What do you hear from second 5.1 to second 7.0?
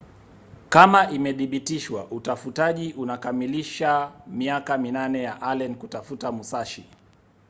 ya allen kutafuta musashi